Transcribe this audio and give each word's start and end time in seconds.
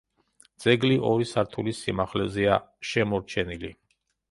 ძეგლი 0.63 0.95
ორი 1.09 1.27
სართულის 1.33 1.83
სიმაღლეზეა 1.85 2.59
შემორჩენილი. 2.93 3.75